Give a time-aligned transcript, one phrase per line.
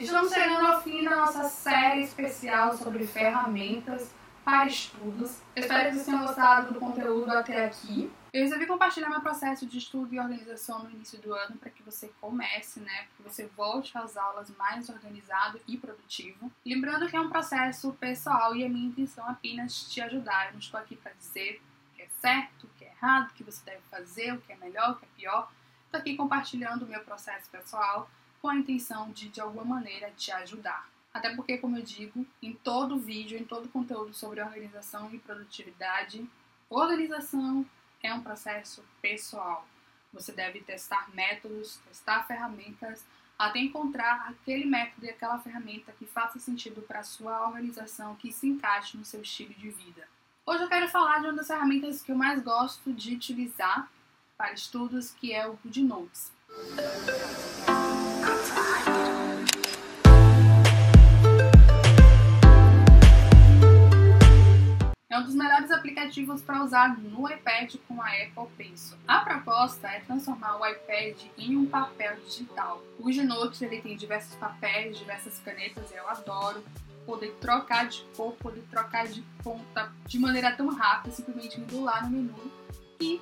[0.00, 4.10] Estamos chegando ao fim da nossa série especial sobre ferramentas
[4.42, 5.42] para estudos.
[5.54, 8.10] Espero que vocês tenham gostado do conteúdo até aqui.
[8.32, 11.82] Eu resolvi compartilhar meu processo de estudo e organização no início do ano para que
[11.82, 13.08] você comece, né?
[13.08, 16.50] Para que você volte às aulas mais organizado e produtivo.
[16.64, 20.46] Lembrando que é um processo pessoal e a minha intenção é apenas te ajudar.
[20.46, 21.60] Eu não estou aqui para dizer
[21.92, 24.50] o que é certo, o que é errado, o que você deve fazer, o que
[24.50, 25.52] é melhor, o que é pior.
[25.84, 28.08] Estou aqui compartilhando o meu processo pessoal
[28.40, 30.88] com a intenção de, de alguma maneira, te ajudar.
[31.12, 36.28] Até porque, como eu digo, em todo vídeo, em todo conteúdo sobre organização e produtividade,
[36.68, 37.66] organização
[38.02, 39.66] é um processo pessoal.
[40.12, 43.04] Você deve testar métodos, testar ferramentas,
[43.38, 48.32] até encontrar aquele método e aquela ferramenta que faça sentido para a sua organização, que
[48.32, 50.06] se encaixe no seu estilo de vida.
[50.46, 53.90] Hoje eu quero falar de uma das ferramentas que eu mais gosto de utilizar
[54.36, 56.32] para estudos, que é o GoodNotes.
[65.08, 68.96] É um dos melhores aplicativos para usar no iPad com a Apple Pencil.
[69.08, 72.82] A proposta é transformar o iPad em um papel digital.
[72.98, 76.62] O GoodNotes ele tem diversos papéis, diversas canetas, eu adoro
[77.06, 82.02] poder trocar de cor, poder trocar de ponta de maneira tão rápida, simplesmente indo lá
[82.02, 82.52] no menu
[83.00, 83.20] e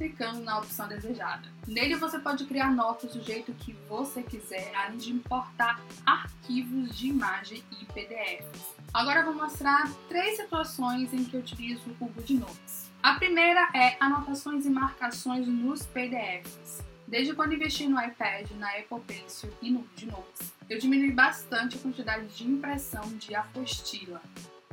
[0.00, 1.46] clicando na opção desejada.
[1.68, 7.08] Nele você pode criar notas do jeito que você quiser, além de importar arquivos de
[7.08, 8.76] imagem e PDFs.
[8.94, 12.90] Agora eu vou mostrar três situações em que eu utilizo o GoodNotes.
[13.02, 16.82] A primeira é anotações e marcações nos PDFs.
[17.06, 21.80] Desde quando investi no iPad, na Apple Pencil e no GoodNotes, eu diminui bastante a
[21.80, 24.22] quantidade de impressão de apostila.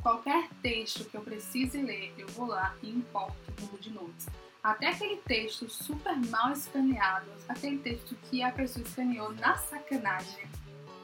[0.00, 4.26] Qualquer texto que eu precise ler, eu vou lá e importo no GoodNotes
[4.70, 10.46] até aquele texto super mal escaneado, aquele texto que a pessoa escaneou na sacanagem,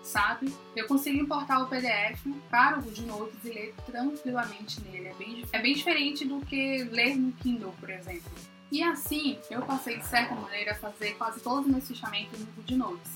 [0.03, 0.55] sabe?
[0.77, 5.09] Eu consigo importar o PDF para o GoodNotes e ler tranquilamente nele.
[5.09, 8.31] É bem, é bem diferente do que ler no Kindle, por exemplo.
[8.71, 12.47] E assim, eu passei de certa maneira a fazer quase todos os meus fichamentos no
[12.47, 13.13] GoodNotes.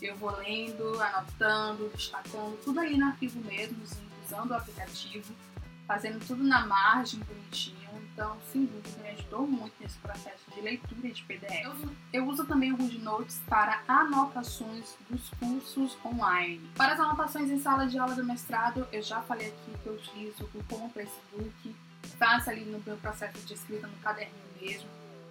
[0.00, 3.76] Eu vou lendo, anotando, destacando, tudo ali no arquivo mesmo,
[4.24, 5.34] usando o aplicativo,
[5.86, 7.80] fazendo tudo na margem, bonitinho
[8.20, 11.88] então, sem dúvida, me ajudou muito nesse processo de leitura de PDF.
[12.12, 16.70] Eu, uso também o GoodNotes para anotações dos cursos online.
[16.76, 19.94] Para as anotações em sala de aula do mestrado, eu já falei aqui que eu
[19.94, 21.74] utilizo o Compass Book,
[22.18, 24.88] faço ali no meu processo de escrita no caderninho mesmo.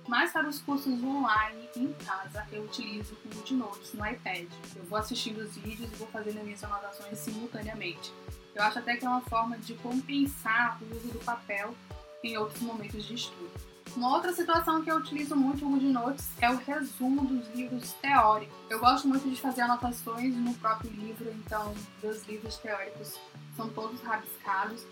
[0.07, 4.47] Mas para os cursos online em casa, eu utilizo o GoodNotes no iPad.
[4.75, 8.11] Eu vou assistindo os vídeos e vou fazendo minhas anotações simultaneamente.
[8.55, 11.75] Eu acho até que é uma forma de compensar o uso do papel
[12.23, 13.69] em outros momentos de estudo.
[13.95, 18.55] Uma outra situação que eu utilizo muito o GoodNotes é o resumo dos livros teóricos.
[18.69, 23.19] Eu gosto muito de fazer anotações no próprio livro, então meus livros teóricos
[23.55, 24.85] são todos rabiscados,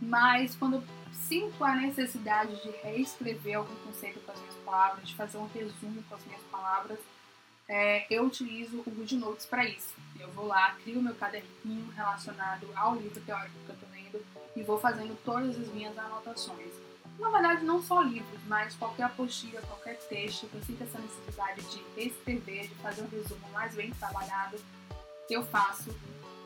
[0.00, 0.82] mas quando eu
[1.12, 6.02] sinto a necessidade de reescrever algum conceito com as minhas palavras, de fazer um resumo
[6.08, 6.98] com as minhas palavras,
[7.70, 9.94] é, eu utilizo o GoodNotes para isso.
[10.18, 14.26] Eu vou lá, crio meu caderninho relacionado ao livro teórico que eu estou lendo
[14.56, 16.72] e vou fazendo todas as minhas anotações.
[17.16, 21.62] Na verdade, não só livros, mas qualquer apostila, qualquer texto que eu sinta essa necessidade
[21.62, 24.56] de escrever, de fazer um resumo mais bem trabalhado,
[25.28, 25.94] eu faço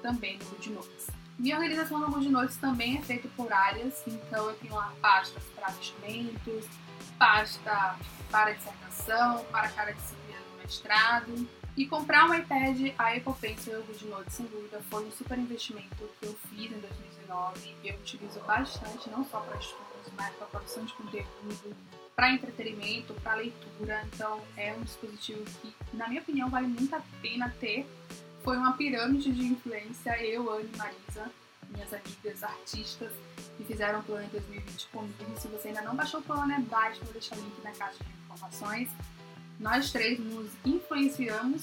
[0.02, 1.06] também no GoodNotes.
[1.38, 5.70] Minha organização no GoodNotes também é feita por áreas, então eu tenho lá pastas para
[5.70, 6.66] investimentos,
[7.18, 7.96] pasta
[8.30, 10.24] para dissertação, para cada disciplina
[10.64, 15.10] mestrado, e comprar um iPad, a Apple Pencil e o GoodNotes, sem dúvida, foi um
[15.10, 17.76] super investimento que eu fiz em 2019.
[17.84, 21.76] Eu utilizo bastante, não só para estudos, mas para produção de conteúdo,
[22.14, 24.06] para entretenimento, para leitura.
[24.12, 27.84] Então, é um dispositivo que, na minha opinião, vale muito a pena ter.
[28.44, 31.30] Foi uma pirâmide de influência, eu, Anne e Marisa,
[31.70, 33.10] minhas amigas artistas,
[33.56, 35.40] que fizeram o plano em 2020 comigo.
[35.40, 37.98] Se você ainda não baixou o plano, é baixo, vou deixar o link na caixa
[38.04, 38.88] de informações
[39.58, 41.62] nós três nos influenciamos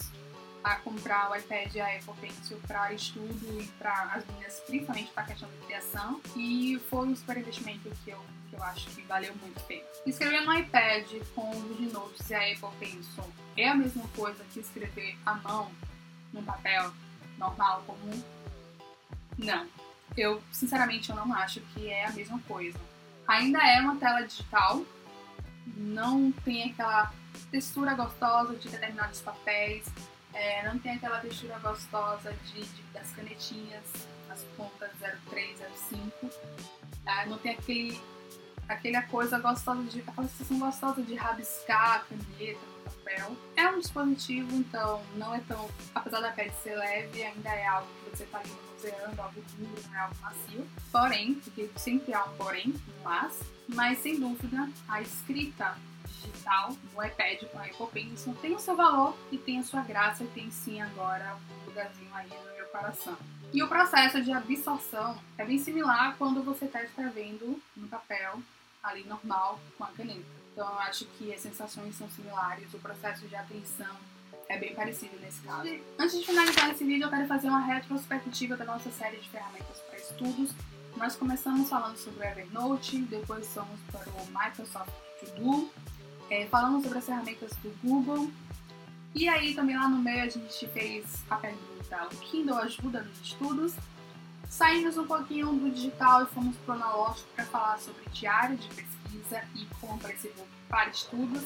[0.64, 5.12] a comprar o iPad e a Apple Pencil para estudo e para as meninas, principalmente
[5.12, 6.22] para a questão de criação.
[6.36, 9.84] E foi um super investimento que eu, que eu acho que valeu muito a pena.
[10.06, 13.24] Escrever no iPad com o GoodNotes e a Apple Pencil
[13.58, 15.72] é a mesma coisa que escrever à mão
[16.32, 16.92] num papel
[17.38, 18.24] normal, comum?
[19.38, 19.68] Não.
[20.16, 22.78] Eu, sinceramente, eu não acho que é a mesma coisa.
[23.28, 24.84] Ainda é uma tela digital,
[25.76, 27.12] não tem aquela
[27.52, 29.86] textura gostosa de determinados papéis,
[30.34, 33.84] é, não tem aquela textura gostosa de, de, das canetinhas,
[34.30, 34.90] as pontas
[35.30, 35.58] 03,
[35.90, 36.30] 05,
[37.04, 37.26] tá?
[37.26, 38.00] não tem aquele,
[38.68, 43.36] aquela coisa gostosa de, aquela sensação gostosa de rabiscar a caneta, papel.
[43.56, 45.70] É um dispositivo, então não é tão.
[45.94, 48.50] Apesar da pele ser leve, ainda é algo que você está ali
[49.18, 50.68] algo duro, não é algo macio.
[50.92, 53.40] Porém, porque sempre há um porém, um mas,
[53.74, 58.76] mas sem dúvida, a escrita digital no iPad com a Apple Pencil tem o seu
[58.76, 62.66] valor e tem a sua graça e tem sim agora um lugarzinho aí no meu
[62.68, 63.18] coração.
[63.54, 68.42] E o processo de absorção é bem similar quando você está escrevendo no papel
[68.82, 70.26] ali normal com a caneta.
[70.54, 73.96] Então eu acho que as sensações são similares, o processo de atenção
[74.50, 75.70] é bem parecido nesse caso.
[75.98, 79.80] Antes de finalizar esse vídeo, eu quero fazer uma retrospectiva da nossa série de ferramentas
[79.80, 80.52] para estudos.
[80.98, 85.70] Nós começamos falando sobre o Evernote, depois fomos para o Microsoft To Do,
[86.30, 88.30] é, falamos sobre as ferramentas do Google,
[89.14, 93.20] e aí também lá no meio a gente fez a pergunta, o Kindle ajuda nos
[93.22, 93.74] estudos?
[94.50, 98.68] Saímos um pouquinho do digital e fomos para o analógico para falar sobre diário de
[98.68, 101.44] pesquisa e compra esse book para estudos.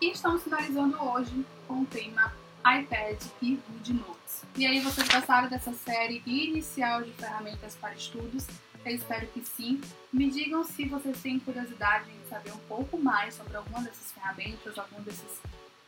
[0.00, 4.44] E estamos finalizando hoje com o tema iPad e GoodNotes.
[4.56, 8.46] E aí, vocês gostaram dessa série inicial de ferramentas para estudos?
[8.84, 9.80] Eu espero que sim.
[10.12, 14.78] Me digam se vocês têm curiosidade em saber um pouco mais sobre alguma dessas ferramentas,
[14.78, 15.40] algum desses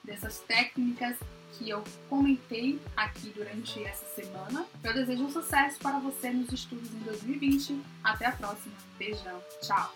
[0.06, 1.16] dessas técnicas
[1.58, 4.64] que eu comentei aqui durante essa semana.
[4.82, 7.82] Eu desejo um sucesso para você nos estudos em 2020.
[8.04, 8.75] Até a próxima.
[8.99, 9.42] Beijão.
[9.60, 9.92] Tchau.